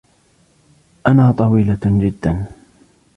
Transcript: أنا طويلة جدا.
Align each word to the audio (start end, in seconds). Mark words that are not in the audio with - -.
أنا 1.07 1.31
طويلة 1.31 1.79
جدا. 1.85 2.45